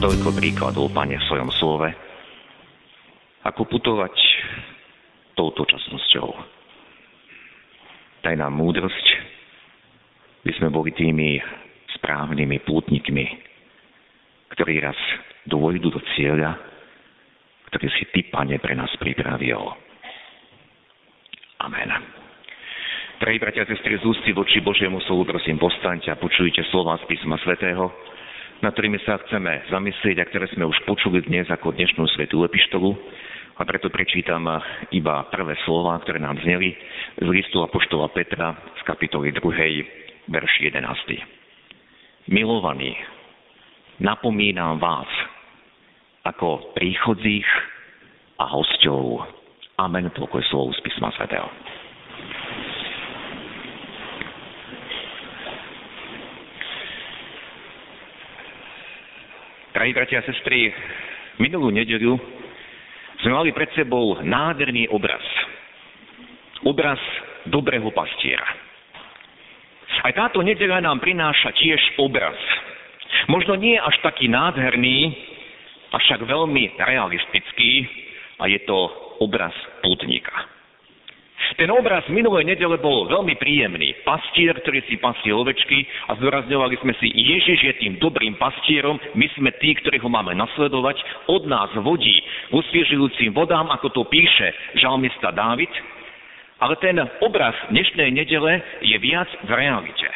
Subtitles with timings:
[0.00, 1.92] toľko príkladov, Pane, v svojom slove,
[3.44, 4.16] ako putovať
[5.36, 6.28] touto časnosťou.
[8.24, 9.06] Daj nám múdrosť,
[10.40, 11.36] by sme boli tými
[12.00, 13.28] správnymi pútnikmi,
[14.56, 14.96] ktorí raz
[15.44, 16.56] dôjdu do cieľa,
[17.68, 19.60] ktorý si Ty, Pane, pre nás pripravil.
[21.60, 21.92] Amen.
[23.20, 27.04] Drahí bratia a sestry, z ústy voči Božiemu slovu, prosím, postaňte a počujte slova z
[27.04, 27.92] písma svätého,
[28.60, 32.92] na ktorými sa chceme zamyslieť a ktoré sme už počuli dnes ako dnešnú svetú epištolu.
[33.60, 34.44] A preto prečítam
[34.92, 36.72] iba prvé slova, ktoré nám zneli
[37.20, 40.80] z listu Apoštola Petra z kapitoly 2, verš 11.
[42.32, 42.96] Milovaní,
[44.00, 45.08] napomínam vás
[46.24, 47.48] ako príchodzích
[48.40, 49.24] a hostov.
[49.80, 51.48] Amen, toľko je slovo z písma svätého.
[59.70, 60.74] Drahí bratia a sestry,
[61.38, 62.18] minulú nedeľu
[63.22, 65.22] sme mali pred sebou nádherný obraz.
[66.66, 66.98] Obraz
[67.46, 68.50] dobrého pastiera.
[70.02, 72.34] Aj táto nedeľa nám prináša tiež obraz.
[73.30, 75.14] Možno nie až taký nádherný,
[75.94, 77.86] avšak veľmi realistický
[78.42, 78.78] a je to
[79.22, 79.54] obraz
[79.86, 80.34] pútnika.
[81.56, 83.92] Ten obraz minulej nedele bol veľmi príjemný.
[84.06, 89.26] Pastier, ktorý si pasie ovečky a zdôrazňovali sme si, Ježiš je tým dobrým pastierom, my
[89.36, 95.30] sme tí, ktorí ho máme nasledovať, od nás vodí k vodám, ako to píše žalmista
[95.34, 95.70] Dávid.
[96.60, 100.08] Ale ten obraz dnešnej nedele je viac v realite.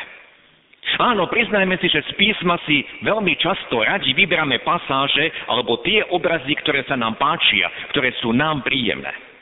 [1.01, 6.55] Áno, priznajme si, že z písma si veľmi často radi vyberáme pasáže alebo tie obrazy,
[6.61, 9.34] ktoré sa nám páčia, ktoré sú nám príjemné.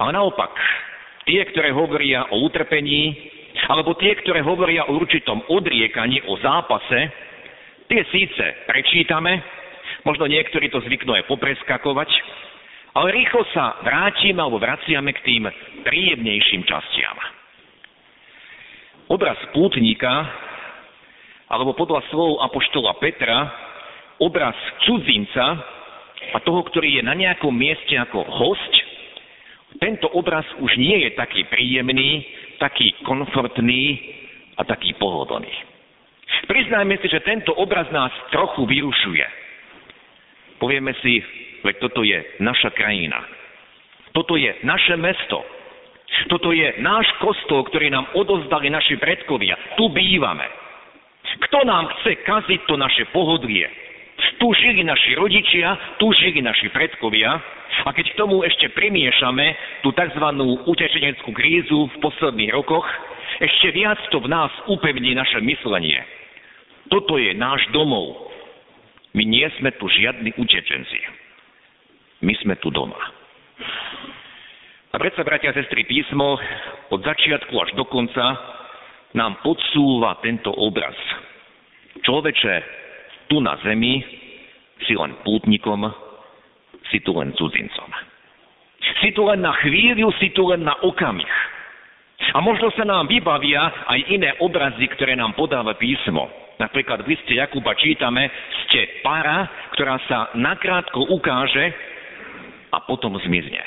[0.00, 0.52] Ale naopak,
[1.28, 3.12] tie, ktoré hovoria o utrpení,
[3.68, 7.00] alebo tie, ktoré hovoria o určitom odriekaní, o zápase,
[7.86, 9.42] tie síce prečítame,
[10.02, 12.10] možno niektorí to zvyknú aj popreskakovať,
[12.92, 15.44] ale rýchlo sa vrátime alebo vraciame k tým
[15.84, 17.16] príjemnejším častiam.
[19.08, 20.12] Obraz pútnika,
[21.52, 23.48] alebo podľa slov Apoštola Petra,
[24.20, 24.56] obraz
[24.88, 25.60] cudzinca
[26.32, 28.72] a toho, ktorý je na nejakom mieste ako host,
[29.80, 32.26] tento obraz už nie je taký príjemný,
[32.60, 34.00] taký komfortný
[34.58, 35.52] a taký pohodlný.
[36.48, 39.26] Priznajme si, že tento obraz nás trochu vyrušuje.
[40.58, 41.22] Povieme si,
[41.62, 43.20] veď toto je naša krajina.
[44.12, 45.40] Toto je naše mesto.
[46.28, 49.56] Toto je náš kostol, ktorý nám odozdali naši predkovia.
[49.80, 50.44] Tu bývame.
[51.48, 53.64] Kto nám chce kaziť to naše pohodlie?
[54.38, 57.38] Tu žili naši rodičia, tu žili naši predkovia
[57.86, 60.24] a keď k tomu ešte primiešame tú tzv.
[60.68, 62.84] utečeneckú krízu v posledných rokoch,
[63.40, 66.04] ešte viac to v nás upevní naše myslenie.
[66.92, 68.30] Toto je náš domov.
[69.16, 71.00] My nie sme tu žiadni utečenci.
[72.22, 72.98] My sme tu doma.
[74.92, 76.36] A predsa, bratia a sestry, písmo
[76.92, 78.36] od začiatku až do konca
[79.16, 80.92] nám podsúva tento obraz.
[82.04, 82.81] Človeče,
[83.28, 84.02] tu na zemi
[84.86, 85.86] si len pútnikom,
[86.90, 87.90] si tu len cudzincom.
[88.98, 91.34] Si tu len na chvíľu, si tu len na okamih.
[92.34, 96.30] A možno sa nám vybavia aj iné obrazy, ktoré nám podáva písmo.
[96.62, 98.30] Napríklad v liste Jakuba čítame,
[98.66, 101.74] ste para, ktorá sa nakrátko ukáže
[102.70, 103.58] a potom zmizne.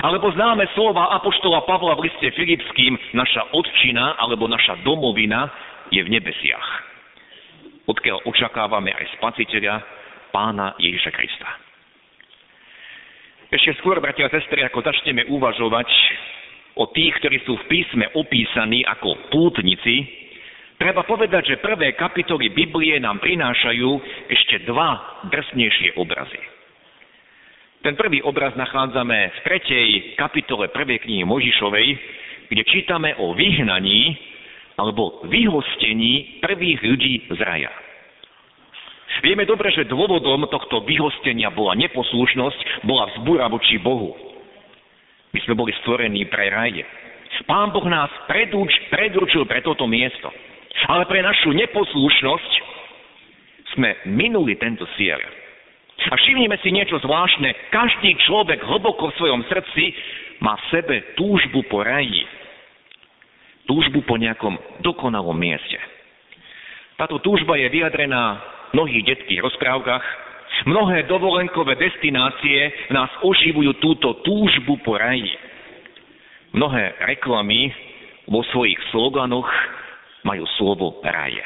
[0.00, 5.48] Alebo známe slova Apoštola Pavla v liste Filipským, naša odčina alebo naša domovina
[5.92, 6.87] je v nebesiach.
[7.88, 9.80] Odkiaľ očakávame aj spasiteľa,
[10.28, 11.48] pána Ježiša Krista.
[13.48, 15.88] Ešte skôr, bratia a sestry, ako začneme uvažovať
[16.76, 20.04] o tých, ktorí sú v písme opísaní ako pútnici,
[20.76, 23.90] treba povedať, že prvé kapitoly Biblie nám prinášajú
[24.28, 26.40] ešte dva drsnejšie obrazy.
[27.80, 29.88] Ten prvý obraz nachádzame v tretej
[30.20, 31.88] kapitole prvej knihy Možišovej,
[32.52, 34.12] kde čítame o vyhnaní
[34.78, 37.72] alebo vyhostení prvých ľudí z raja.
[39.18, 44.14] Vieme dobre, že dôvodom tohto vyhostenia bola neposlušnosť, bola vzbúra voči Bohu.
[45.34, 46.86] My sme boli stvorení pre raje.
[47.44, 50.30] Pán Boh nás predúč, predurčil pre toto miesto.
[50.86, 52.52] Ale pre našu neposlušnosť
[53.74, 55.18] sme minuli tento cieľ.
[56.08, 57.74] A všimnime si niečo zvláštne.
[57.74, 59.92] Každý človek hlboko v svojom srdci
[60.38, 62.22] má v sebe túžbu po raji.
[63.68, 65.76] Túžbu po nejakom dokonalom mieste.
[66.96, 68.40] Táto túžba je vyjadrená
[68.72, 70.04] v mnohých detských rozprávkach.
[70.66, 75.30] Mnohé dovolenkové destinácie nás oživujú túto túžbu po raji.
[76.56, 77.70] Mnohé reklamy
[78.26, 79.46] vo svojich sloganoch
[80.24, 81.44] majú slovo raje.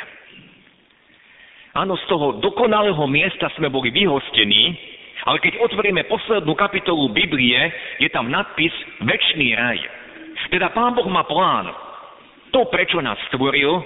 [1.75, 4.77] Áno, z toho dokonalého miesta sme boli vyhostení,
[5.25, 7.59] ale keď otvoríme poslednú kapitolu Biblie,
[7.99, 8.73] je tam nadpis
[9.03, 9.81] Večný raj.
[10.53, 11.73] Teda Pán Boh má plán.
[12.53, 13.81] To, prečo nás stvoril,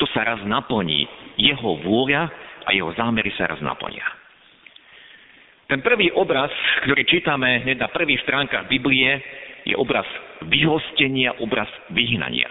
[0.00, 1.04] to sa raz naplní.
[1.36, 2.32] Jeho vôľa
[2.64, 4.04] a jeho zámery sa raz naplnia.
[5.68, 6.52] Ten prvý obraz,
[6.84, 9.20] ktorý čítame hneď na prvých stránkach Biblie,
[9.64, 10.04] je obraz
[10.44, 12.48] vyhostenia, obraz vyhnania.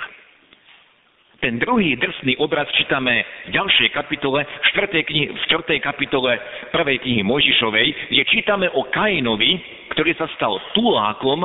[1.37, 3.21] Ten druhý drsný obraz čítame
[3.51, 5.07] v ďalšej kapitole, v 4.
[5.11, 5.75] Knihe, v 4.
[5.83, 6.39] kapitole
[6.71, 9.59] prvej knihy Mojžišovej, kde čítame o Kainovi,
[9.91, 11.43] ktorý sa stal tulákom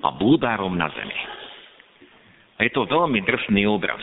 [0.00, 1.37] a blúdárom na zemi.
[2.58, 4.02] A je to veľmi drsný obraz.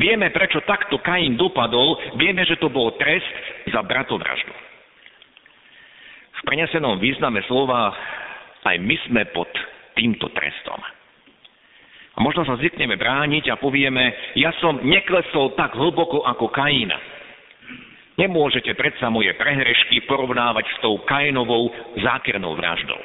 [0.00, 3.28] Vieme, prečo takto Kain dopadol, vieme, že to bol trest
[3.68, 4.54] za bratovraždu.
[6.32, 7.92] V prenesenom význame slova
[8.64, 9.52] aj my sme pod
[9.92, 10.80] týmto trestom.
[12.12, 16.88] A možno sa zvykneme brániť a povieme, ja som neklesol tak hlboko ako Kain.
[18.16, 23.00] Nemôžete predsa moje prehrešky porovnávať s tou Kainovou zákernou vraždou.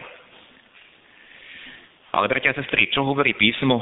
[2.12, 3.80] Ale bratia a sestry, čo hovorí písmo?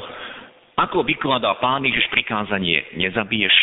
[0.76, 3.54] Ako vykladá pán Ježiš prikázanie, nezabiješ?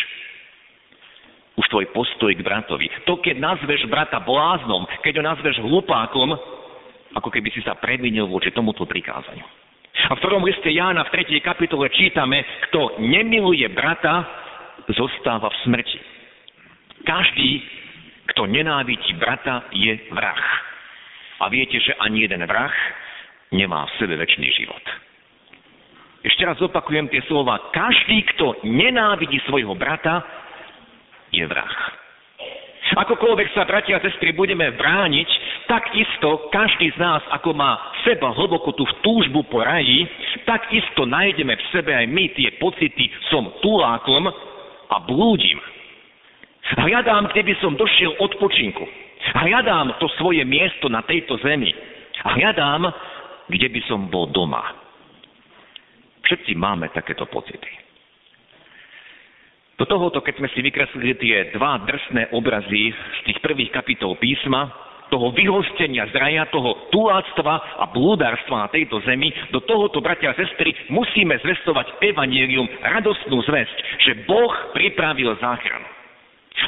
[1.54, 2.90] Už tvoj postoj k bratovi.
[3.06, 6.34] To, keď nazveš brata bláznom, keď ho nazveš hlupákom,
[7.14, 9.46] ako keby si sa previnil voči tomuto prikázaniu.
[10.10, 11.38] A v prvom liste Jána v 3.
[11.38, 14.26] kapitole čítame, kto nemiluje brata,
[14.90, 16.00] zostáva v smrti.
[17.06, 17.50] Každý,
[18.34, 20.44] kto nenávidí brata, je vrah.
[21.38, 22.74] A viete, že ani jeden vrah
[23.54, 24.82] nemá v sebe väčší život.
[26.24, 27.68] Ešte raz opakujem tie slova.
[27.68, 30.24] Každý, kto nenávidí svojho brata,
[31.28, 31.76] je vrah.
[32.94, 35.28] Akokoľvek sa, bratia a sestry, budeme brániť,
[35.66, 40.04] takisto každý z nás, ako má seba hlboko tú túžbu po raji,
[40.44, 44.28] takisto nájdeme v sebe aj my tie pocity, som tulákom
[44.88, 45.58] a blúdim.
[46.76, 48.84] Hľadám, kde by som došiel odpočinku.
[49.32, 51.72] Hľadám to svoje miesto na tejto zemi.
[52.24, 52.88] Hľadám,
[53.48, 54.83] kde by som bol doma.
[56.24, 57.84] Všetci máme takéto pocity.
[59.74, 64.70] Do tohoto, keď sme si vykreslili tie dva drsné obrazy z tých prvých kapitol písma,
[65.12, 70.38] toho vyhostenia z raja, toho tuláctva a blúdarstva na tejto zemi, do tohoto, bratia a
[70.38, 75.86] sestry, musíme zvestovať evanílium, radostnú zväzť, že Boh pripravil záchranu.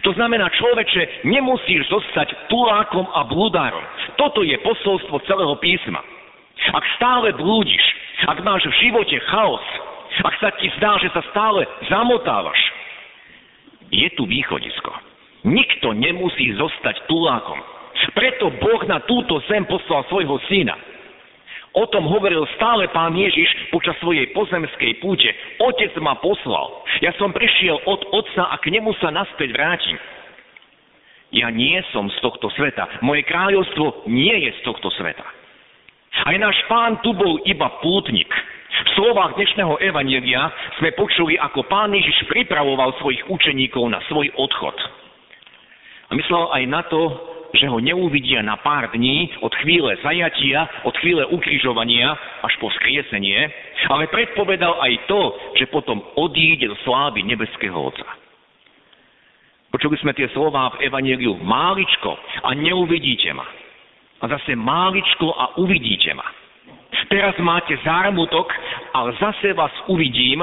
[0.02, 3.82] To znamená, človeče, nemusíš zostať tulákom a blúdárom.
[4.18, 6.02] Toto je posolstvo celého písma.
[6.74, 7.82] Ak stále blúdiš,
[8.26, 9.62] ak máš v živote chaos,
[10.22, 12.58] ak sa ti zdá, že sa stále zamotávaš,
[13.94, 14.90] je tu východisko.
[15.46, 17.62] Nikto nemusí zostať tulákom.
[18.18, 20.74] Preto Boh na túto zem poslal svojho syna.
[21.76, 25.28] O tom hovoril stále pán Ježiš počas svojej pozemskej púte.
[25.60, 26.82] Otec ma poslal.
[27.04, 30.00] Ja som prišiel od otca a k nemu sa naspäť vrátim.
[31.36, 32.88] Ja nie som z tohto sveta.
[33.04, 35.35] Moje kráľovstvo nie je z tohto sveta.
[36.24, 38.30] Aj náš pán tu bol iba pútnik.
[38.76, 40.48] V slovách dnešného evanielia
[40.80, 44.76] sme počuli, ako pán Ježiš pripravoval svojich učeníkov na svoj odchod.
[46.08, 47.02] A myslel aj na to,
[47.56, 52.12] že ho neuvidia na pár dní od chvíle zajatia, od chvíle ukrižovania
[52.44, 53.48] až po skriesenie,
[53.88, 55.20] ale predpovedal aj to,
[55.56, 58.06] že potom odíde do slávy nebeského Otca.
[59.72, 63.44] Počuli sme tie slová v Evangeliu máličko a neuvidíte ma.
[64.20, 66.24] A zase máličko a uvidíte ma.
[67.06, 68.48] Teraz máte zármutok,
[68.96, 70.42] ale zase vás uvidím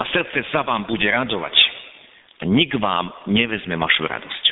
[0.00, 1.54] a srdce sa vám bude radovať.
[2.40, 4.44] A nik vám nevezme vašu radosť.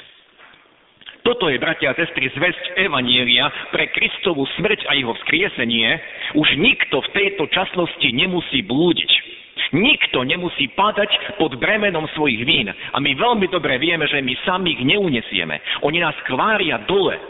[1.25, 5.88] Toto je, bratia a sestry, zväzť Evanielia pre Kristovú smrť a jeho vzkriesenie.
[6.37, 9.12] Už nikto v tejto časnosti nemusí blúdiť.
[9.76, 12.72] Nikto nemusí padať pod bremenom svojich vín.
[12.72, 15.60] A my veľmi dobre vieme, že my sami ich neunesieme.
[15.84, 17.20] Oni nás kvária dole.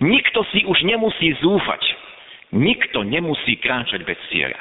[0.00, 1.82] Nikto si už nemusí zúfať.
[2.52, 4.60] Nikto nemusí kráčať bez cieľa.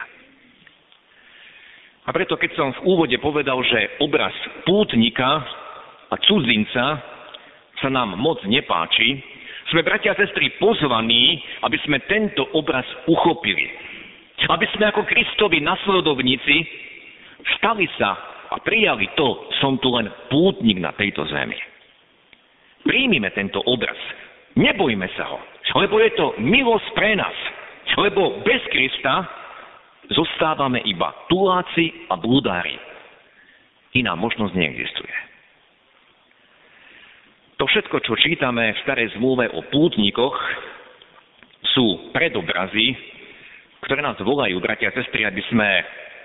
[2.05, 5.41] A preto, keď som v úvode povedal, že obraz pútnika
[6.13, 7.01] a cudzinca
[7.81, 9.35] sa nám moc nepáči,
[9.73, 13.65] sme, bratia a sestry, pozvaní, aby sme tento obraz uchopili.
[14.45, 16.55] Aby sme ako Kristovi nasledovníci
[17.57, 18.13] stali sa
[18.53, 21.57] a prijali to, som tu len pútnik na tejto zemi.
[22.85, 23.97] Príjmime tento obraz.
[24.55, 25.39] Nebojme sa ho,
[25.83, 27.35] lebo je to milosť pre nás.
[27.95, 29.27] Lebo bez Krista
[30.12, 32.75] zostávame iba tuláci a blúdári.
[33.95, 35.15] Iná možnosť neexistuje.
[37.55, 40.35] To všetko, čo čítame v starej zmluve o pútnikoch,
[41.71, 42.95] sú predobrazy,
[43.88, 45.67] ktoré nás volajú, bratia a sestry, aby sme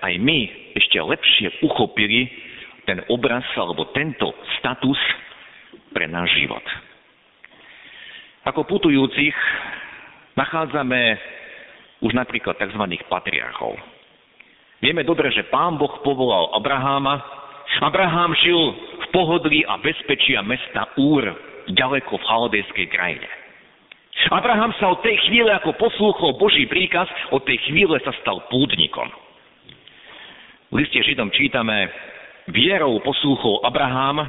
[0.03, 0.39] aj my
[0.75, 2.27] ešte lepšie uchopili
[2.83, 4.99] ten obraz alebo tento status
[5.95, 6.63] pre náš život.
[8.41, 9.37] Ako putujúcich
[10.33, 11.17] nachádzame
[12.01, 12.83] už napríklad tzv.
[13.05, 13.77] patriarchov.
[14.81, 17.21] Vieme dobre, že pán Boh povolal Abraháma.
[17.85, 21.21] Abraham žil v pohodlí a bezpečia mesta Úr,
[21.69, 23.29] ďaleko v chaldejskej krajine.
[24.33, 29.07] Abraham sa od tej chvíle, ako poslúchol Boží príkaz, od tej chvíle sa stal púdnikom.
[30.73, 31.93] V liste Židom čítame,
[32.49, 34.25] vierou poslúchol Abraham,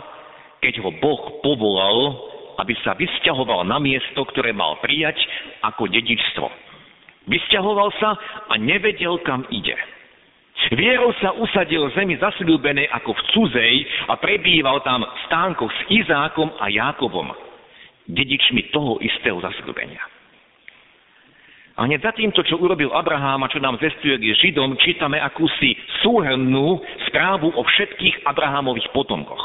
[0.61, 5.17] keď ho Boh povolal, aby sa vysťahoval na miesto, ktoré mal prijať
[5.65, 6.47] ako dedičstvo.
[7.31, 8.19] Vysťahoval sa
[8.51, 9.79] a nevedel, kam ide.
[10.71, 13.75] Vierou sa usadil v zemi zasľúbenej ako v cudzej
[14.11, 17.35] a prebýval tam v stánkoch s Izákom a Jákobom,
[18.07, 20.03] dedičmi toho istého zasľúbenia.
[21.73, 25.73] A hneď za týmto, čo urobil Abraham a čo nám zestuje k Židom, čítame akúsi
[26.05, 29.41] súhrnú správu o všetkých Abrahamových potomkoch.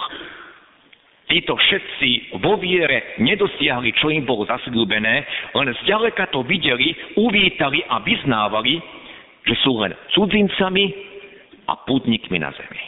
[1.28, 5.16] Títo všetci vo viere nedosiahli, čo im bolo zasľúbené,
[5.52, 8.80] len zďaleka to videli, uvítali a vyznávali,
[9.44, 10.86] že sú len cudzincami
[11.68, 12.84] a pútnikmi na zemi.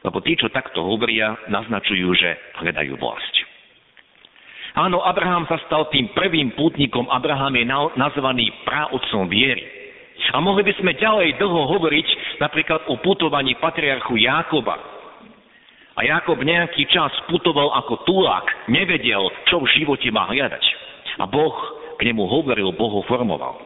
[0.00, 3.34] Lebo tí, čo takto hovoria, naznačujú, že hľadajú vlast.
[4.80, 7.04] Áno, Abraham sa stal tým prvým pútnikom.
[7.12, 7.68] Abraham je
[8.00, 9.60] nazvaný práotcom viery.
[10.32, 12.08] A mohli by sme ďalej dlho hovoriť
[12.40, 14.78] napríklad o putovaní patriarchu Jákoba,
[16.00, 19.20] a Jakob nejaký čas putoval ako tulák, nevedel,
[19.52, 20.64] čo v živote má hľadať.
[21.20, 21.52] A Boh
[22.00, 23.60] k nemu hovoril, Boh ho formoval.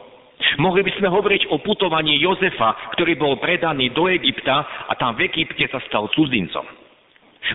[0.59, 5.31] Mohli by sme hovoriť o putovaní Jozefa, ktorý bol predaný do Egypta a tam v
[5.31, 6.67] Egypte sa stal cudzincom.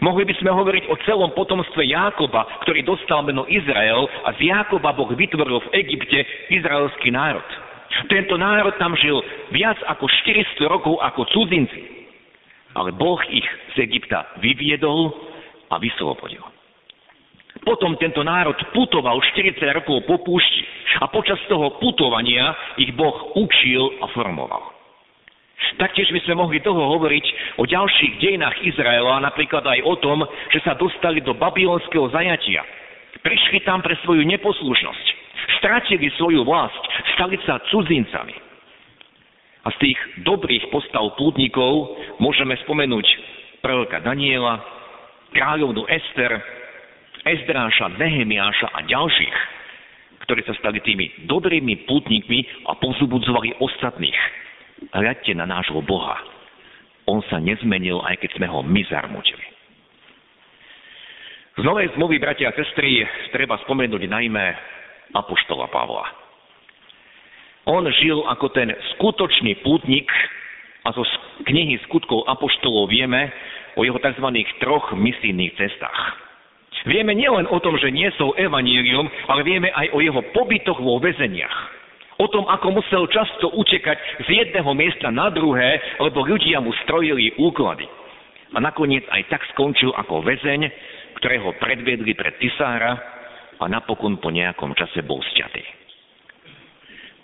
[0.00, 4.96] Mohli by sme hovoriť o celom potomstve Jákoba, ktorý dostal meno Izrael a z Jákoba
[4.96, 7.44] Boh vytvoril v Egypte izraelský národ.
[8.08, 9.20] Tento národ tam žil
[9.52, 11.99] viac ako 400 rokov ako cudzinci.
[12.74, 15.10] Ale Boh ich z Egypta vyviedol
[15.70, 16.42] a vyslobodil.
[17.60, 20.64] Potom tento národ putoval 40 rokov po púšti
[21.02, 24.80] a počas toho putovania ich Boh učil a formoval.
[25.76, 27.24] Taktiež by sme mohli toho hovoriť
[27.60, 32.64] o ďalších dejinách Izraela, napríklad aj o tom, že sa dostali do babylonského zajatia.
[33.20, 35.06] Prišli tam pre svoju neposlušnosť,
[35.60, 36.80] stratili svoju vlast,
[37.12, 38.49] stali sa cudzincami.
[39.60, 43.06] A z tých dobrých postav pútnikov môžeme spomenúť
[43.60, 44.64] proroka Daniela,
[45.36, 46.40] kráľovnú Ester,
[47.20, 49.36] Ezdráša, Nehemiáša a ďalších,
[50.24, 54.20] ktorí sa stali tými dobrými pútnikmi a pozbudzovali ostatných.
[54.96, 56.16] Hľadte na nášho Boha.
[57.04, 59.44] On sa nezmenil, aj keď sme ho my zarmutili.
[61.60, 63.04] Z novej zmluvy, bratia a sestry,
[63.36, 64.44] treba spomenúť najmä
[65.12, 66.29] Apoštola Pavla.
[67.70, 70.10] On žil ako ten skutočný pútnik
[70.82, 71.06] a zo
[71.46, 73.30] knihy skutkov Apoštolov vieme
[73.78, 74.26] o jeho tzv.
[74.58, 76.18] troch misijných cestách.
[76.90, 81.78] Vieme nielen o tom, že niesol evanílium, ale vieme aj o jeho pobytoch vo väzeniach.
[82.18, 87.38] O tom, ako musel často utekať z jedného miesta na druhé, lebo ľudia mu strojili
[87.38, 87.86] úklady.
[88.50, 90.66] A nakoniec aj tak skončil ako väzeň,
[91.22, 92.98] ktorého predviedli pred Tisára
[93.62, 95.79] a napokon po nejakom čase bol sťatý.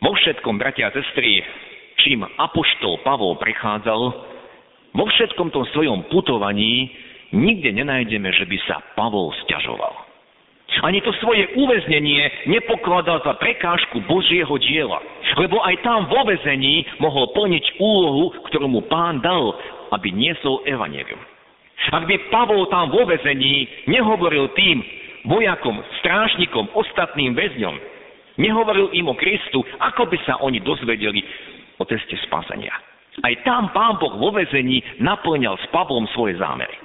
[0.07, 1.43] Vo všetkom, bratia a sestry,
[1.99, 4.03] čím apoštol Pavol prechádzal,
[4.95, 6.95] vo všetkom tom svojom putovaní
[7.35, 10.07] nikde nenájdeme, že by sa Pavol stiažoval.
[10.87, 15.03] Ani to svoje uväznenie nepokladal za prekážku Božieho diela,
[15.43, 19.59] lebo aj tam vo väzení mohol plniť úlohu, ktorú mu pán dal,
[19.91, 21.19] aby niesol evanelium.
[21.91, 24.87] Ak by Pavol tam vo väzení nehovoril tým
[25.27, 27.96] vojakom, strážnikom, ostatným väzňom,
[28.37, 31.25] Nehovoril im o Kristu, ako by sa oni dozvedeli
[31.81, 32.73] o ceste spásenia.
[33.25, 36.77] Aj tam pán Boh vo vezení naplňal s Pavlom svoje zámery.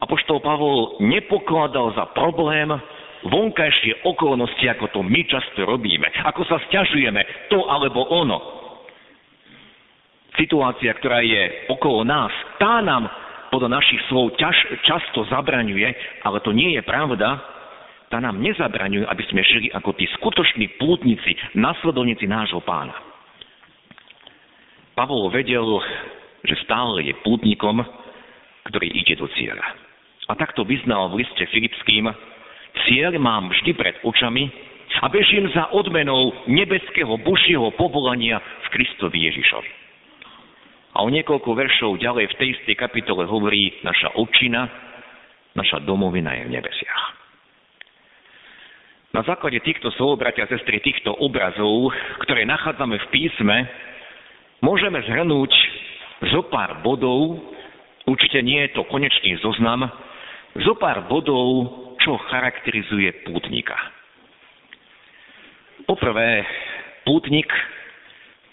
[0.00, 2.72] Apoštol Pavol nepokladal za problém
[3.28, 8.40] vonkajšie okolnosti, ako to my často robíme, ako sa stiažujeme to alebo ono.
[10.40, 13.12] Situácia, ktorá je okolo nás, tá nám
[13.52, 15.88] podľa našich slov ťaž, často zabraňuje,
[16.24, 17.36] ale to nie je pravda,
[18.10, 22.92] tá nám nezabraňujú, aby sme žili ako tí skutoční pútnici, nasledovníci nášho pána.
[24.98, 25.64] Pavol vedel,
[26.42, 27.78] že stále je pútnikom,
[28.66, 29.62] ktorý ide do cieľa.
[30.26, 32.10] A takto vyznal v liste Filipským,
[32.86, 34.50] cieľ mám vždy pred očami
[35.00, 39.70] a bežím za odmenou nebeského Božieho povolania v Kristovi Ježišovi.
[40.98, 44.66] A o niekoľko veršov ďalej v tej istej kapitole hovorí naša očina,
[45.54, 47.19] naša domovina je v nebesiach.
[49.10, 51.90] Na základe týchto slov, bratia a sestry, týchto obrazov,
[52.22, 53.66] ktoré nachádzame v písme,
[54.62, 55.50] môžeme zhrnúť
[56.30, 57.42] zo pár bodov,
[58.06, 59.90] určite nie je to konečný zoznam,
[60.62, 61.66] zo pár bodov,
[61.98, 63.74] čo charakterizuje pútnika.
[65.90, 66.46] Poprvé,
[67.02, 67.50] pútnik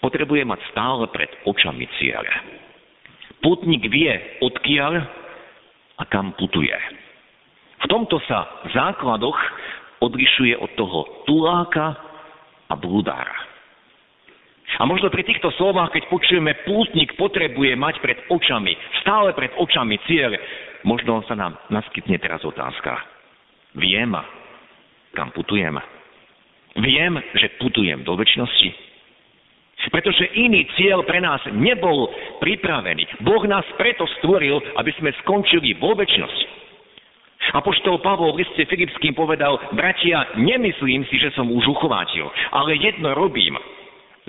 [0.02, 2.34] potrebuje mať stále pred očami cieľe.
[3.38, 5.06] Pútnik vie, odkiaľ
[5.98, 6.74] a kam putuje.
[7.78, 9.38] V tomto sa základoch
[10.02, 11.96] odlišuje od toho tuláka
[12.68, 13.48] a blúdára.
[14.76, 19.96] A možno pri týchto slovách, keď počujeme, pútnik potrebuje mať pred očami, stále pred očami
[20.04, 20.36] cieľ,
[20.84, 23.00] možno sa nám naskytne teraz otázka.
[23.80, 24.12] Viem,
[25.16, 25.80] kam putujem.
[26.78, 28.70] Viem, že putujem do väčšnosti.
[29.88, 32.12] Pretože iný cieľ pre nás nebol
[32.44, 33.24] pripravený.
[33.24, 36.57] Boh nás preto stvoril, aby sme skončili vo väčšnosti.
[37.56, 43.16] Apoštol Pavol v liste Filipským povedal, bratia, nemyslím si, že som už uchovátil, ale jedno
[43.16, 43.56] robím,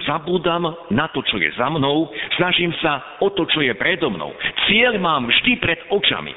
[0.07, 0.63] Zabúdam
[0.95, 2.07] na to, čo je za mnou,
[2.39, 4.31] snažím sa o to, čo je predo mnou.
[4.67, 6.31] Cieľ mám vždy pred očami.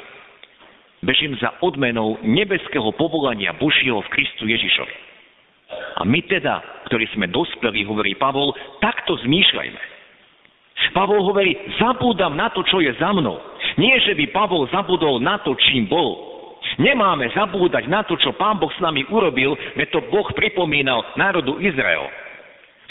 [1.02, 4.94] Bežím za odmenou nebeského povolania Božieho v Kristu Ježišovi.
[5.98, 9.82] A my teda, ktorí sme dospeli, hovorí Pavol, takto zmýšľajme.
[10.92, 13.38] Pavol hovorí, zabúdam na to, čo je za mnou.
[13.78, 16.31] Nie, že by Pavol zabudol na to, čím bol.
[16.80, 21.60] Nemáme zabúdať na to, čo Pán Boh s nami urobil, veď to Boh pripomínal národu
[21.60, 22.08] Izrael.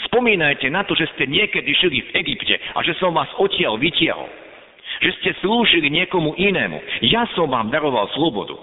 [0.06, 4.30] Spomínajte na to, že ste niekedy žili v Egypte a že som vás odtiaľ vytiahol.
[5.02, 6.78] Že ste slúžili niekomu inému.
[7.06, 8.54] Ja som vám daroval slobodu.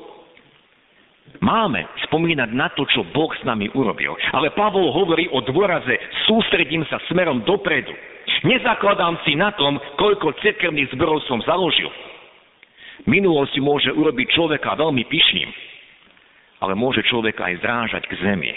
[1.39, 4.17] Máme spomínať na to, čo Boh s nami urobil.
[4.36, 5.95] Ale Pavol hovorí o dôraze,
[6.27, 7.93] sústredím sa smerom dopredu.
[8.43, 11.88] Nezakladám si na tom, koľko cirkevných zborov som založil.
[13.09, 15.49] Minulosť môže urobiť človeka veľmi pyšným,
[16.61, 18.53] ale môže človeka aj zrážať k zemi.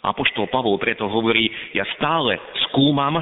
[0.00, 3.20] Apoštol Pavol preto hovorí, ja stále skúmam,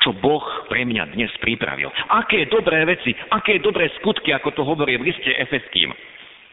[0.00, 1.92] čo Boh pre mňa dnes pripravil.
[2.08, 5.92] Aké dobré veci, aké dobré skutky, ako to hovorí v liste Efeským.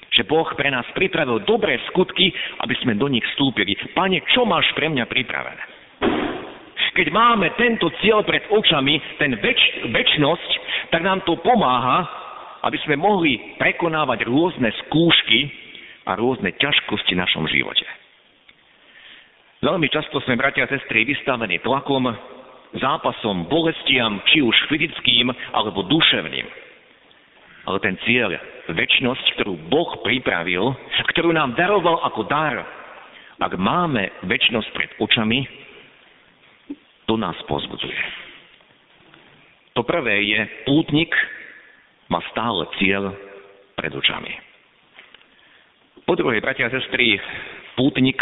[0.10, 3.80] Že Boh pre nás pripravil dobré skutky, aby sme do nich vstúpili.
[3.96, 5.64] Pane, čo máš pre mňa pripravené?
[6.90, 10.50] Keď máme tento cieľ pred očami, ten väč, väčnosť,
[10.92, 12.04] tak nám to pomáha,
[12.64, 15.52] aby sme mohli prekonávať rôzne skúšky
[16.08, 17.86] a rôzne ťažkosti v našom živote.
[19.60, 22.08] Veľmi často sme, bratia a sestry, vystavení tlakom,
[22.80, 26.48] zápasom, bolestiam, či už fyzickým alebo duševným.
[27.68, 28.34] Ale ten cieľ,
[28.72, 30.64] väčnosť, ktorú Boh pripravil,
[31.12, 32.56] ktorú nám daroval ako dar,
[33.40, 35.44] ak máme väčnosť pred očami,
[37.08, 38.00] to nás pozbudzuje.
[39.76, 41.12] To prvé je, pútnik
[42.10, 43.14] má stále cieľ
[43.78, 44.34] pred očami.
[46.10, 47.22] Po druhé, bratia a sestry,
[47.78, 48.18] pútnik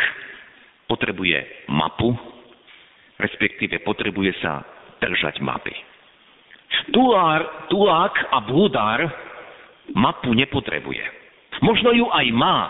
[0.91, 2.12] potrebuje mapu,
[3.15, 4.60] respektíve potrebuje sa
[5.00, 5.71] držať mapy.
[6.91, 9.08] Tulár, tulák a blúdár
[9.95, 11.04] mapu nepotrebuje.
[11.63, 12.69] Možno ju aj má,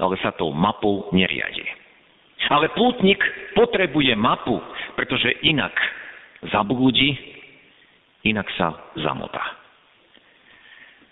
[0.00, 1.64] ale sa tou mapou neriadi.
[2.48, 3.20] Ale pútnik
[3.52, 4.56] potrebuje mapu,
[4.96, 5.76] pretože inak
[6.48, 7.12] zablúdi,
[8.24, 9.67] inak sa zamotá.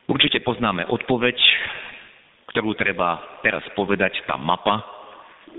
[0.07, 1.35] Určite poznáme odpoveď,
[2.55, 4.87] ktorú treba teraz povedať, tá mapa,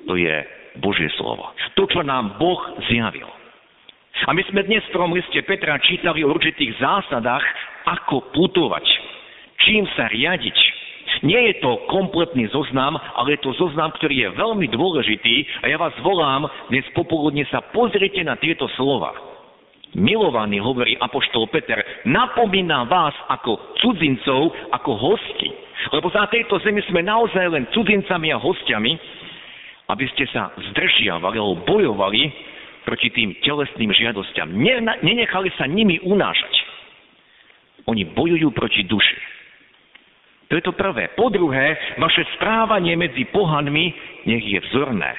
[0.07, 0.43] to je
[0.79, 1.51] Božie slovo.
[1.75, 3.27] To, čo nám Boh zjavil.
[4.25, 7.45] A my sme dnes v prvom liste Petra čítali o určitých zásadách,
[7.85, 8.83] ako putovať,
[9.67, 10.57] čím sa riadiť.
[11.23, 15.77] Nie je to kompletný zoznam, ale je to zoznam, ktorý je veľmi dôležitý a ja
[15.77, 19.36] vás volám, dnes popoludne sa pozrite na tieto slova.
[19.95, 25.49] Milovaný, hovorí Apoštol Peter, napomína vás ako cudzincov, ako hosti.
[25.95, 28.91] Lebo za tejto zemi sme naozaj len cudzincami a hostiami
[29.87, 32.27] aby ste sa zdržiavali alebo bojovali
[32.83, 34.51] proti tým telesným žiadosťam.
[35.03, 36.53] Nenechali sa nimi unášať.
[37.87, 39.19] Oni bojujú proti duši.
[40.47, 41.11] To je to prvé.
[41.15, 43.91] Po druhé, vaše správanie medzi pohanmi
[44.27, 45.11] nech je vzorné.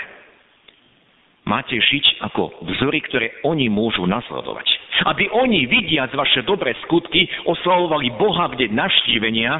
[1.49, 4.69] Máte žiť ako vzory, ktoré oni môžu nasledovať.
[5.09, 9.57] Aby oni, vidiac vaše dobré skutky, oslavovali Boha v deň naštívenia,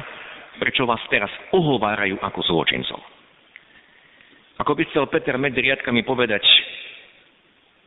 [0.61, 3.01] prečo vás teraz ohovárajú ako zločincov.
[4.61, 6.45] Ako by chcel Peter medzi riadkami povedať,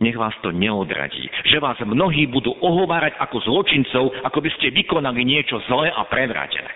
[0.02, 1.30] nech vás to neodradí.
[1.46, 6.74] Že vás mnohí budú ohovárať ako zločincov, ako by ste vykonali niečo zlé a prevrátené.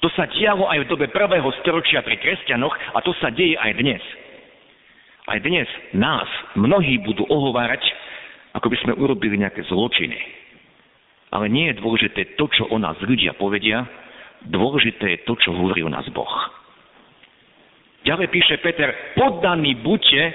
[0.00, 3.76] To sa dialo aj v dobe prvého storočia pri kresťanoch a to sa deje aj
[3.76, 4.00] dnes.
[5.26, 7.82] Aj dnes nás mnohí budú ohovárať,
[8.54, 10.14] ako by sme urobili nejaké zločiny.
[11.34, 13.82] Ale nie je dôležité to, čo o nás ľudia povedia,
[14.46, 16.30] dôležité je to, čo hovorí o nás Boh.
[18.06, 20.30] Ďalej píše Peter, poddaný buďte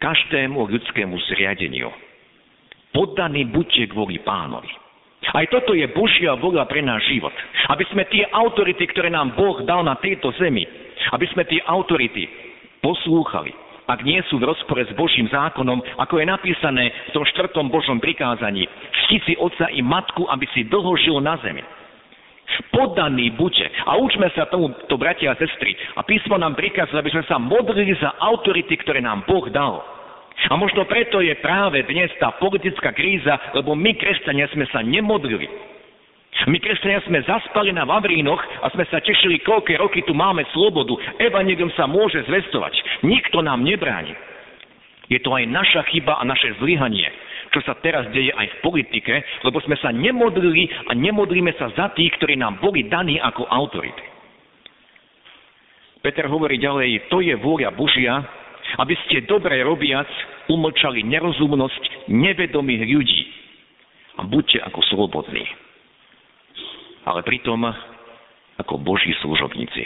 [0.00, 1.92] každému ľudskému zriadeniu.
[2.96, 4.72] Poddaný buďte kvôli pánovi.
[5.36, 7.32] Aj toto je Božia vola pre náš život.
[7.68, 10.64] Aby sme tie autority, ktoré nám Boh dal na tejto zemi,
[11.12, 12.24] aby sme tie autority
[12.80, 13.52] poslúchali,
[13.84, 18.00] ak nie sú v rozpore s Božím zákonom, ako je napísané v tom štvrtom Božom
[18.00, 18.64] prikázaní.
[19.04, 21.60] Cti si otca i matku, aby si dlho žil na zemi.
[22.70, 23.66] Poddaný buďte.
[23.88, 25.74] A učme sa tomu, to bratia a sestry.
[25.96, 29.82] A písmo nám prikazuje, aby sme sa modlili za autority, ktoré nám Boh dal.
[30.50, 35.73] A možno preto je práve dnes tá politická kríza, lebo my, kresťania, sme sa nemodlili.
[36.44, 40.92] My, kresťania, sme zaspali na Vavrínoch a sme sa tešili, koľké roky tu máme slobodu.
[41.16, 43.00] Evangelium sa môže zvestovať.
[43.00, 44.12] Nikto nám nebráni.
[45.08, 47.08] Je to aj naša chyba a naše zlyhanie,
[47.52, 51.92] čo sa teraz deje aj v politike, lebo sme sa nemodlili a nemodlíme sa za
[51.96, 54.04] tých, ktorí nám boli daní ako autority.
[56.04, 58.20] Peter hovorí ďalej, to je vôľa Božia,
[58.76, 60.08] aby ste dobre robiac
[60.52, 63.22] umlčali nerozumnosť nevedomých ľudí
[64.20, 65.63] a buďte ako slobodní
[67.04, 67.60] ale pritom
[68.60, 69.84] ako Boží služobníci.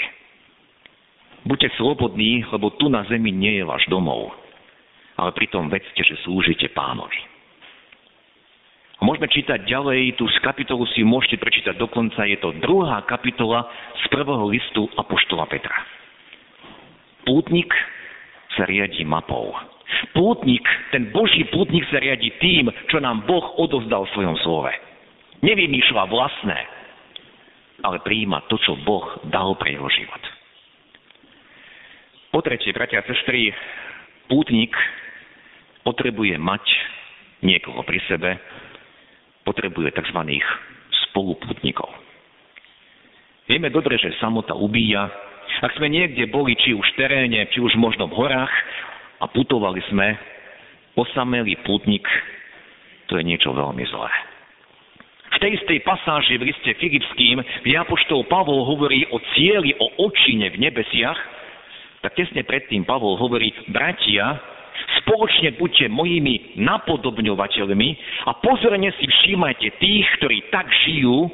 [1.47, 4.35] Buďte slobodní, lebo tu na zemi nie je váš domov,
[5.17, 7.17] ale pritom vedzte, že slúžite pánovi.
[8.99, 13.71] A môžeme čítať ďalej, tú z kapitolu si môžete prečítať dokonca, je to druhá kapitola
[14.03, 15.87] z prvého listu Apoštola Petra.
[17.23, 17.71] Pútnik
[18.59, 19.55] sa riadi mapou.
[20.13, 24.73] Pútnik, ten Boží pútnik sa riadi tým, čo nám Boh odovzdal v svojom slove.
[25.47, 26.59] Nevymýšľa vlastné,
[27.83, 30.23] ale prijíma to, čo Boh dal pre jeho život.
[32.29, 33.55] Po tretie, bratia a sestry,
[34.29, 34.75] pútnik
[35.87, 36.65] potrebuje mať
[37.41, 38.37] niekoho pri sebe,
[39.47, 40.21] potrebuje tzv.
[41.09, 41.89] spolupútnikov.
[43.49, 45.09] Vieme dobre, že samota ubíja.
[45.65, 48.53] Ak sme niekde boli, či už v teréne, či už možno v horách
[49.19, 50.15] a putovali sme,
[50.95, 52.05] osamelý pútnik,
[53.09, 54.13] to je niečo veľmi zlé.
[55.39, 60.59] Tej istej pasáži v liste Filipským, kde Apoštol Pavol hovorí o cieli, o očine v
[60.59, 61.19] nebesiach,
[62.03, 64.35] tak tesne predtým Pavol hovorí, bratia,
[65.03, 67.89] spoločne buďte mojimi napodobňovateľmi
[68.27, 71.31] a pozorne si všímajte tých, ktorí tak žijú,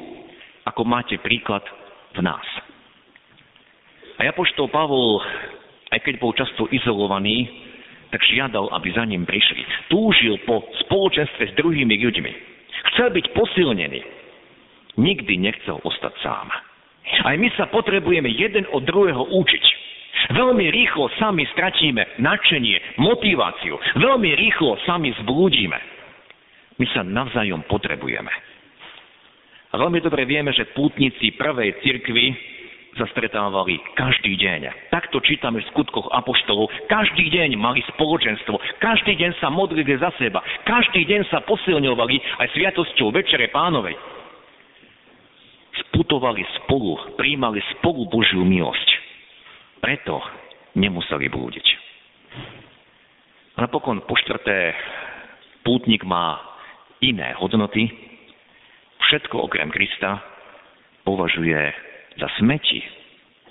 [0.69, 1.65] ako máte príklad
[2.13, 2.45] v nás.
[4.21, 5.21] A Apoštol Pavol,
[5.89, 7.49] aj keď bol často izolovaný,
[8.13, 9.65] tak žiadal, aby za ním prišli.
[9.89, 12.54] Túžil po spoločenstve s druhými ľuďmi.
[12.95, 14.01] Chcel byť posilnený.
[14.95, 16.47] Nikdy nechcel ostať sám.
[17.27, 19.65] Aj my sa potrebujeme jeden od druhého učiť.
[20.31, 23.75] Veľmi rýchlo sami stratíme nadšenie, motiváciu.
[23.99, 25.77] Veľmi rýchlo sami zblúdime.
[26.79, 28.31] My sa navzájom potrebujeme.
[29.69, 32.54] A veľmi dobre vieme, že pútnici prvej cirkvy
[32.95, 34.87] sa stretávali každý deň.
[34.87, 36.71] Takto čítame v skutkoch apoštolov.
[36.87, 42.47] Každý deň mali spoločenstvo, každý deň sa modlili za seba, každý deň sa posilňovali aj
[42.55, 43.99] sviatosťou Večere pánovej.
[45.75, 48.87] Sputovali spolu, príjmali spolu Božiu milosť.
[49.83, 50.23] Preto
[50.79, 51.67] nemuseli blúdiť.
[53.59, 54.75] Napokon po štvrté,
[55.67, 56.39] pútnik má
[57.03, 57.91] iné hodnoty.
[59.03, 60.23] Všetko okrem Krista
[61.03, 61.75] považuje
[62.19, 62.83] za smeti.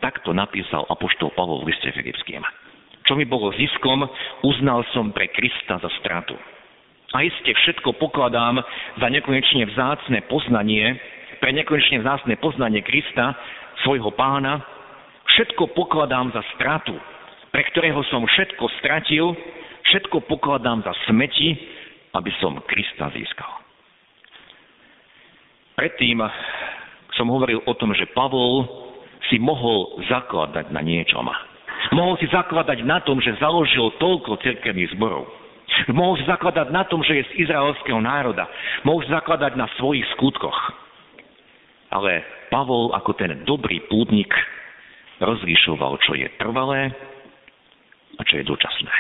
[0.01, 2.45] Takto napísal apoštol Pavol v liste Filipským.
[3.05, 4.05] Čo mi bolo ziskom,
[4.45, 6.37] uznal som pre Krista za stratu.
[7.15, 8.59] A iste všetko pokladám
[8.99, 10.99] za nekonečne vzácne poznanie,
[11.39, 13.37] pre nekonečne vzácne poznanie Krista,
[13.85, 14.65] svojho pána,
[15.37, 16.97] všetko pokladám za stratu,
[17.53, 19.37] pre ktorého som všetko stratil,
[19.93, 21.55] všetko pokladám za smeti,
[22.17, 23.53] aby som Krista získal.
[25.75, 26.23] Predtým
[27.15, 28.67] som hovoril o tom, že Pavol
[29.31, 31.27] si mohol zakladať na niečom.
[31.95, 35.25] Mohol si zakladať na tom, že založil toľko cirkevných zborov.
[35.91, 38.47] Mohol si zakladať na tom, že je z izraelského národa.
[38.85, 40.59] Mohol si zakladať na svojich skutkoch.
[41.95, 44.31] Ale Pavol ako ten dobrý púdnik
[45.23, 46.91] rozlišoval, čo je trvalé
[48.19, 48.97] a čo je dočasné.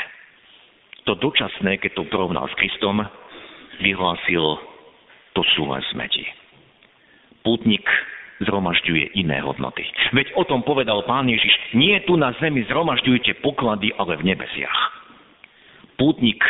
[1.05, 3.03] To dočasné, keď to porovnal s Kristom,
[3.83, 4.45] vyhlásil,
[5.35, 6.44] to sú len smeti
[7.45, 7.85] pútnik
[8.43, 9.87] zhromažďuje iné hodnoty.
[10.11, 14.81] Veď o tom povedal pán Ježiš, nie tu na zemi zhromažďujte poklady, ale v nebesiach.
[15.95, 16.43] Pútnik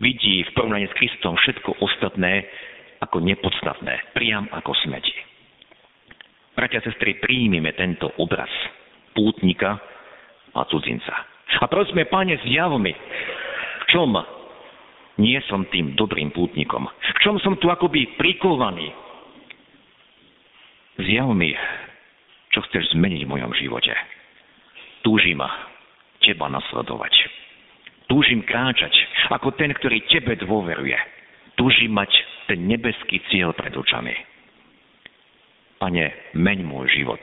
[0.00, 2.48] vidí v porovnaní s Kristom všetko ostatné
[3.04, 5.12] ako nepodstatné, priam ako smeti.
[6.54, 8.48] Bratia a sestry, príjmime tento obraz
[9.12, 9.76] pútnika
[10.54, 11.12] a cudzinca.
[11.60, 14.14] A prosíme, Pane, zjav mi, v čom
[15.18, 18.90] nie som tým dobrým pútnikom, v čom som tu akoby prikovaný.
[20.94, 21.50] Zjav mi,
[22.54, 23.90] čo chceš zmeniť v mojom živote.
[25.02, 25.42] Túžim
[26.22, 27.12] teba nasledovať.
[28.06, 28.94] Túžim kráčať
[29.32, 30.94] ako ten, ktorý tebe dôveruje.
[31.58, 32.14] Túžim mať
[32.46, 34.14] ten nebeský cieľ pred očami.
[35.82, 37.20] Pane, meň môj život.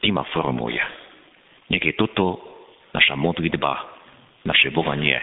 [0.00, 0.80] Ty ma formuj.
[1.68, 2.40] Nech je toto
[2.96, 3.72] naša modlitba,
[4.48, 5.20] naše volanie.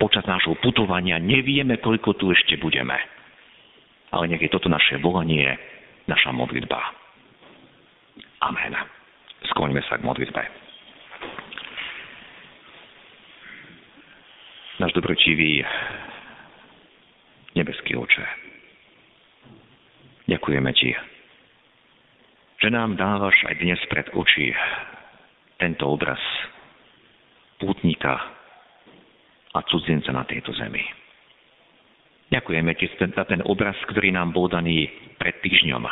[0.00, 2.96] Počas nášho putovania nevieme, koľko tu ešte budeme.
[4.10, 5.54] Ale nech je toto naše volanie,
[6.10, 6.80] naša modlitba.
[8.42, 8.74] Amen.
[9.54, 10.42] Skloňme sa k modlitbe.
[14.82, 15.62] Náš dobročivý
[17.52, 18.26] nebeský oče,
[20.24, 20.90] ďakujeme Ti,
[22.64, 24.56] že nám dávaš aj dnes pred oči
[25.60, 26.20] tento obraz
[27.60, 28.16] pútnika
[29.52, 30.80] a cudzinca na tejto zemi.
[32.30, 34.86] Ďakujeme Ti za ten obraz, ktorý nám bol daný
[35.18, 35.82] pred týždňom,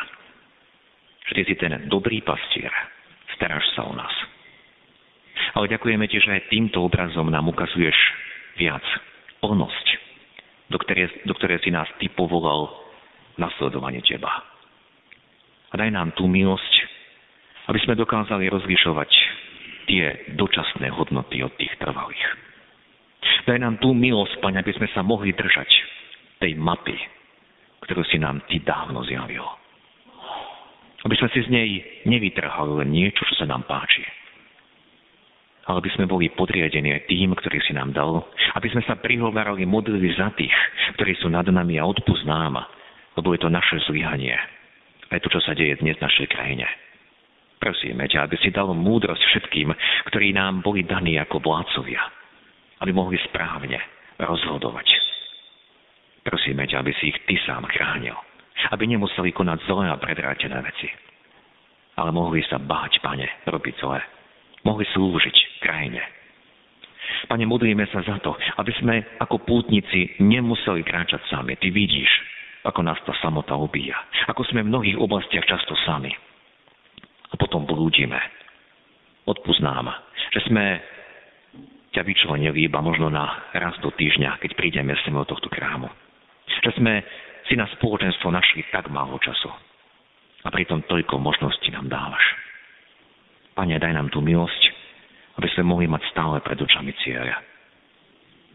[1.27, 2.70] že ty si ten dobrý pastier,
[3.35, 4.14] staráš sa o nás.
[5.59, 7.96] Ale ďakujeme ti, že aj týmto obrazom nám ukazuješ
[8.55, 8.85] viac
[9.42, 9.87] plnosť,
[10.70, 12.70] do ktorej, do ktorej si nás ty povolal
[13.35, 14.31] nasledovanie teba.
[15.68, 16.74] A daj nám tú milosť,
[17.66, 19.11] aby sme dokázali rozlišovať
[19.90, 22.24] tie dočasné hodnoty od tých trvalých.
[23.48, 25.88] Daj nám tú milosť, Pane, aby sme sa mohli držať
[26.38, 26.96] tej mapy,
[27.83, 29.44] ktorú si nám Ty dávno zjavil.
[31.07, 31.68] Aby sme si z nej
[32.11, 34.03] nevytrhali len niečo, čo sa nám páči.
[35.68, 38.24] Ale aby sme boli podriadení aj tým, ktorý si nám dal.
[38.57, 40.55] Aby sme sa prihovárali, modlili za tých,
[40.96, 42.57] ktorí sú nad nami a odpust nám,
[43.20, 44.35] lebo je to naše zlyhanie.
[45.12, 46.66] Aj to, čo sa deje dnes v našej krajine.
[47.59, 49.68] Prosíme ťa, aby si dal múdrosť všetkým,
[50.09, 52.01] ktorí nám boli daní ako vládcovia.
[52.81, 53.79] Aby mohli správne
[54.18, 55.08] rozhodovať.
[56.29, 58.14] Prosíme ťa, aby si ich ty sám chránil
[58.75, 60.91] aby nemuseli konať zlé a predrátené veci.
[61.99, 64.03] Ale mohli sa báť, pane, robiť zlé.
[64.67, 66.03] Mohli slúžiť krajine.
[67.31, 71.57] Pane, modlíme sa za to, aby sme ako pútnici nemuseli kráčať sami.
[71.57, 72.11] Ty vidíš,
[72.67, 73.97] ako nás tá samota ubíja.
[74.29, 76.11] Ako sme v mnohých oblastiach často sami.
[77.31, 78.19] A potom blúdime.
[79.59, 79.91] Nám,
[80.33, 80.81] že sme
[81.93, 85.91] ťa vyčlenili iba možno na raz do týždňa, keď prídeme sem do tohto krámu.
[86.62, 86.94] Že sme
[87.49, 89.49] si na spoločenstvo našli tak málo času.
[90.47, 92.25] A pritom toľko možností nám dávaš.
[93.57, 94.62] Pane, daj nám tú milosť,
[95.40, 97.42] aby sme mohli mať stále pred očami cieľa.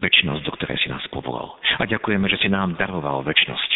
[0.00, 1.60] Večnosť, do ktorej si nás povolal.
[1.76, 3.70] A ďakujeme, že si nám daroval večnosť.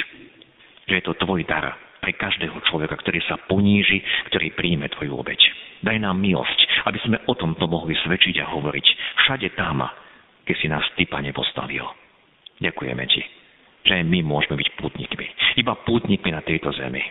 [0.88, 4.01] Že je to tvoj dar pre každého človeka, ktorý sa poníži,
[4.33, 5.41] ktorý príjme tvoju obeď.
[5.85, 8.87] Daj nám milosť, aby sme o tomto mohli svedčiť a hovoriť
[9.25, 9.85] všade tam,
[10.49, 11.85] keď si nás ty, Pane, postavil.
[12.59, 13.23] Ďakujeme ti
[13.85, 15.27] že my môžeme byť pútnikmi.
[15.59, 17.03] Iba pútnikmi na tejto zemi.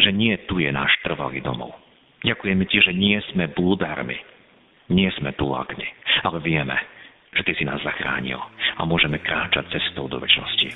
[0.00, 1.76] Že nie tu je náš trvalý domov.
[2.24, 4.16] Ďakujeme ti, že nie sme blúdármi.
[4.90, 5.86] Nie sme tulákmi.
[6.24, 6.76] Ale vieme,
[7.32, 8.40] že ty si nás zachránil
[8.76, 10.68] a môžeme kráčať cestou do väčšnosti.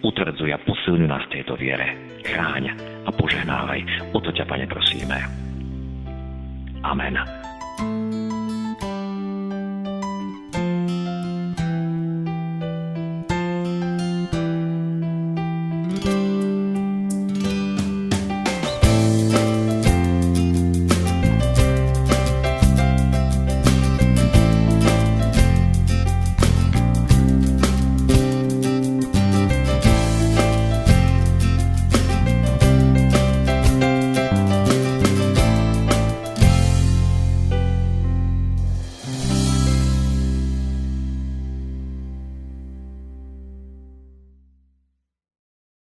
[0.00, 1.92] Utvrdzuj a posilňuj nás v tejto viere.
[2.24, 2.72] Chráň
[3.04, 3.80] a požehnávaj.
[4.16, 5.18] O to ťa, Pane, prosíme.
[6.80, 7.49] Amen.